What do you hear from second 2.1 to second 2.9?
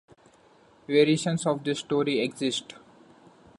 exist.